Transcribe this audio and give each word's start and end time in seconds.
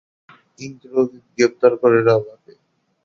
ইন্দ্রজিৎ 0.59 1.23
গ্রেপ্তার 1.35 1.71
করে 1.81 1.97
রাজাকে। 2.01 2.53